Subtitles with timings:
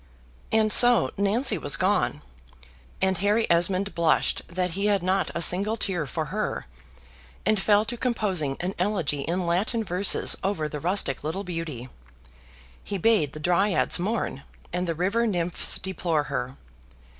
[0.51, 2.23] And so Nancy was gone;
[3.03, 6.65] and Harry Esmond blushed that he had not a single tear for her,
[7.45, 11.87] and fell to composing an elegy in Latin verses over the rustic little beauty.
[12.83, 14.41] He bade the dryads mourn
[14.73, 16.57] and the river nymphs deplore her.